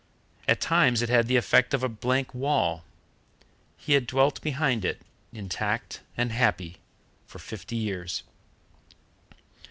[0.47, 2.83] At times it had the effect of a blank wall.
[3.77, 6.77] He had dwelt behind it, intact and happy,
[7.27, 8.23] for fifty years.